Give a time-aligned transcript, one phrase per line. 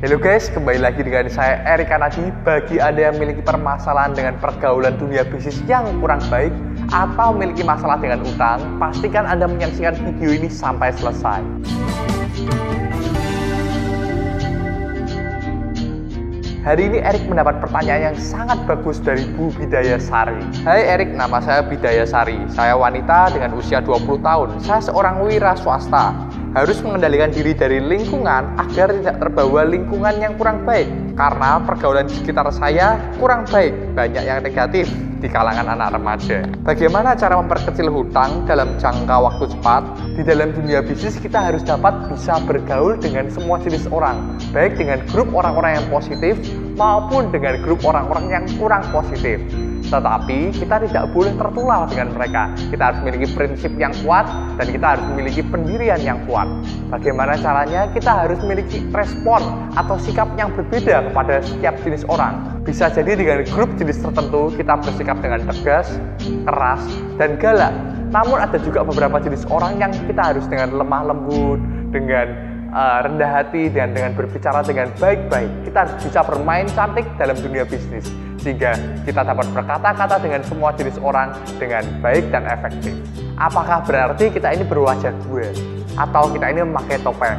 [0.00, 2.32] Halo guys, kembali lagi dengan saya Erik Kanadi.
[2.48, 6.54] Bagi Anda yang memiliki permasalahan dengan pergaulan dunia bisnis yang kurang baik
[6.88, 11.44] atau memiliki masalah dengan utang, pastikan Anda menyaksikan video ini sampai selesai.
[16.62, 20.38] Hari ini Erik mendapat pertanyaan yang sangat bagus dari Bu Bidaya Sari.
[20.62, 22.38] Hai Erik, nama saya Bidaya Sari.
[22.54, 24.48] Saya wanita dengan usia 20 tahun.
[24.62, 30.68] Saya seorang wira swasta harus mengendalikan diri dari lingkungan agar tidak terbawa lingkungan yang kurang
[30.68, 30.88] baik.
[31.16, 34.88] Karena pergaulan di sekitar saya kurang baik banyak yang negatif
[35.22, 36.42] di kalangan anak remaja.
[36.66, 39.82] Bagaimana cara memperkecil hutang dalam jangka waktu cepat?
[40.18, 44.98] Di dalam dunia bisnis kita harus dapat bisa bergaul dengan semua jenis orang baik dengan
[45.14, 46.34] grup orang-orang yang positif
[46.74, 49.38] maupun dengan grup orang-orang yang kurang positif
[49.92, 52.42] tetapi kita tidak boleh tertular dengan mereka.
[52.72, 54.24] Kita harus memiliki prinsip yang kuat
[54.56, 56.48] dan kita harus memiliki pendirian yang kuat.
[56.88, 57.92] Bagaimana caranya?
[57.92, 62.64] Kita harus memiliki respon atau sikap yang berbeda kepada setiap jenis orang.
[62.64, 65.92] Bisa jadi dengan grup jenis tertentu kita bersikap dengan tegas,
[66.48, 66.82] keras,
[67.20, 67.74] dan galak.
[68.12, 71.60] Namun ada juga beberapa jenis orang yang kita harus dengan lemah lembut,
[71.92, 72.28] dengan
[72.72, 75.68] uh, rendah hati dan dengan berbicara dengan baik-baik.
[75.68, 78.74] Kita harus bisa bermain cantik dalam dunia bisnis sehingga
[79.06, 82.92] kita dapat berkata-kata dengan semua jenis orang dengan baik dan efektif.
[83.38, 85.46] Apakah berarti kita ini berwajah gue
[85.94, 87.38] atau kita ini memakai topeng?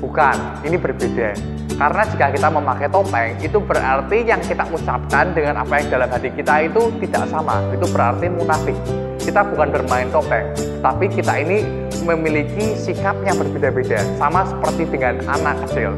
[0.00, 1.36] Bukan, ini berbeda.
[1.78, 6.34] Karena jika kita memakai topeng, itu berarti yang kita ucapkan dengan apa yang dalam hati
[6.34, 7.62] kita itu tidak sama.
[7.70, 8.74] Itu berarti munafik.
[9.22, 11.62] Kita bukan bermain topeng, tapi kita ini
[12.02, 14.00] memiliki sikap yang berbeda-beda.
[14.16, 15.94] Sama seperti dengan anak kecil.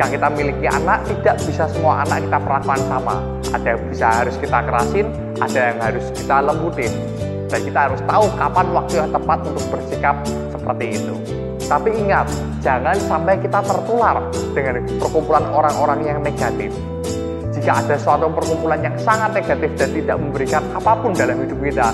[0.00, 3.20] Jika kita memiliki anak, tidak bisa semua anak kita perlakukan sama.
[3.52, 5.06] Ada yang bisa harus kita kerasin,
[5.44, 6.92] ada yang harus kita lembutin.
[7.52, 10.16] Dan kita harus tahu kapan waktu yang tepat untuk bersikap
[10.48, 11.14] seperti itu.
[11.68, 12.32] Tapi ingat,
[12.64, 14.24] jangan sampai kita tertular
[14.56, 16.72] dengan perkumpulan orang-orang yang negatif.
[17.52, 21.92] Jika ada suatu perkumpulan yang sangat negatif dan tidak memberikan apa pun dalam hidup kita,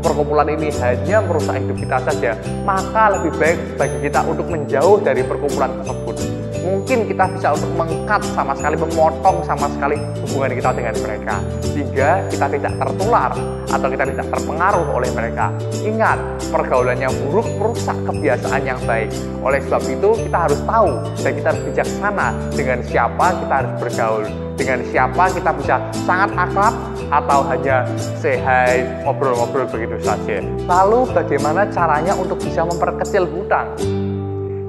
[0.00, 2.32] perkumpulan ini hanya merusak hidup kita saja,
[2.64, 8.22] maka lebih baik bagi kita untuk menjauh dari perkumpulan tersebut mungkin kita bisa untuk mengkat
[8.32, 11.34] sama sekali, memotong sama sekali hubungan kita dengan mereka.
[11.60, 13.30] Sehingga kita tidak tertular
[13.68, 15.50] atau kita tidak terpengaruh oleh mereka.
[15.82, 16.18] Ingat,
[16.48, 19.10] pergaulan yang buruk merusak kebiasaan yang baik.
[19.42, 20.90] Oleh sebab itu, kita harus tahu
[21.20, 24.24] dan kita harus bijaksana dengan siapa kita harus bergaul.
[24.52, 26.74] Dengan siapa kita bisa sangat akrab
[27.08, 27.88] atau hanya
[28.20, 30.44] sehat ngobrol-ngobrol begitu saja.
[30.68, 33.72] Lalu bagaimana caranya untuk bisa memperkecil hutang?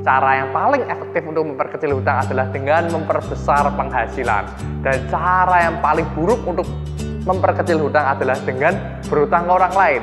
[0.04, 4.44] Cara yang paling efektif untuk memperkecil hutang adalah dengan memperbesar penghasilan.
[4.84, 6.68] Dan cara yang paling buruk untuk
[7.24, 10.02] memperkecil hutang adalah dengan berhutang orang lain.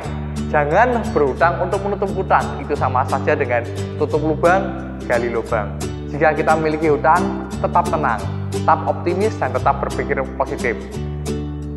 [0.49, 2.49] Jangan berhutang untuk menutup hutang.
[2.65, 3.61] Itu sama saja dengan
[4.01, 4.73] tutup lubang,
[5.05, 5.69] gali lubang.
[6.09, 10.81] Jika kita memiliki hutang, tetap tenang, tetap optimis, dan tetap berpikir positif.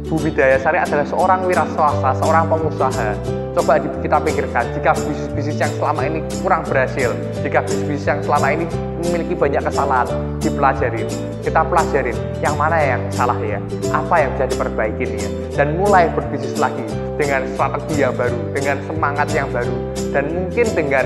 [0.07, 3.15] Bu Bidaya Sari adalah seorang wira swasta, seorang pengusaha
[3.53, 7.13] Coba kita pikirkan, jika bisnis-bisnis yang selama ini kurang berhasil,
[7.45, 8.65] jika bisnis-bisnis yang selama ini
[9.05, 10.09] memiliki banyak kesalahan,
[10.41, 11.05] dipelajari.
[11.45, 13.61] Kita pelajarin yang mana yang salah ya,
[13.93, 16.81] apa yang bisa diperbaiki ya, dan mulai berbisnis lagi
[17.13, 19.75] dengan strategi yang baru, dengan semangat yang baru,
[20.09, 21.05] dan mungkin dengan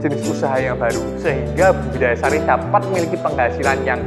[0.00, 4.00] jenis usaha yang baru, sehingga budidaya sari dapat memiliki penghasilan yang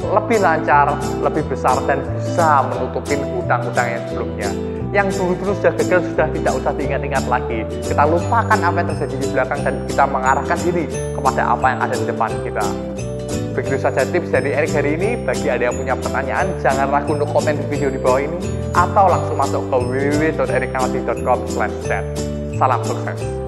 [0.00, 4.50] lebih lancar, lebih besar, dan bisa menutupi hutang-hutang yang sebelumnya
[4.90, 7.62] yang dulu-dulu sudah gagal sudah tidak usah diingat-ingat lagi.
[7.86, 10.84] Kita lupakan apa yang terjadi di belakang dan kita mengarahkan diri
[11.14, 12.66] kepada apa yang ada di depan kita.
[13.54, 15.16] Begitu saja tips dari Erik hari ini.
[15.22, 18.38] Bagi ada yang punya pertanyaan, jangan ragu untuk komen di video di bawah ini
[18.74, 22.04] atau langsung masuk ke www.erikkanati.com/chat.
[22.58, 23.39] Salam sukses.